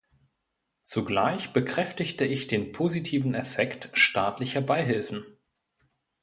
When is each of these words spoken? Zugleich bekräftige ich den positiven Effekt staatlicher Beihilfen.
Zugleich 0.81 1.53
bekräftige 1.53 2.25
ich 2.25 2.47
den 2.47 2.71
positiven 2.71 3.35
Effekt 3.35 3.89
staatlicher 3.93 4.61
Beihilfen. 4.61 5.23